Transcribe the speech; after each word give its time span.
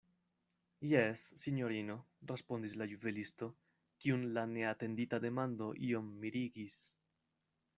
Jes, 0.91 1.25
sinjorino, 1.41 1.97
respondis 2.31 2.73
la 2.83 2.87
juvelisto, 2.93 3.49
kiun 4.05 4.25
la 4.39 4.47
neatendita 4.55 5.21
demando 5.27 5.69
iom 5.91 6.09
mirigis. 6.25 6.81